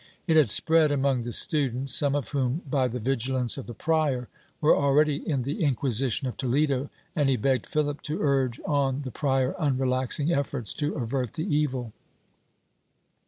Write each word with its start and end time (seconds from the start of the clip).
It 0.25 0.35
had 0.35 0.49
spread 0.49 0.91
among 0.91 1.21
the 1.21 1.31
students, 1.31 1.93
some 1.93 2.15
of 2.15 2.29
whom, 2.29 2.63
by 2.67 2.87
the 2.87 2.99
vigilance 2.99 3.55
of 3.55 3.67
the 3.67 3.75
prior, 3.75 4.29
were 4.59 4.75
already 4.75 5.17
in 5.29 5.43
the 5.43 5.61
Inquisition 5.63 6.27
of 6.27 6.37
Toledo, 6.37 6.89
and 7.15 7.29
he 7.29 7.37
begged 7.37 7.67
Philip 7.67 8.01
to 8.09 8.19
urge 8.19 8.59
on 8.65 9.03
the 9.03 9.11
prior 9.11 9.53
unrelaxing 9.59 10.33
efforts 10.35 10.73
to 10.73 10.95
avert 10.95 11.33
the 11.33 11.45
evil. 11.55 11.93